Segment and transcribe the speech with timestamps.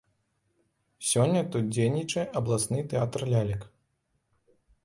[1.09, 3.61] Сёння тут дзейнічае абласны тэатр лялек.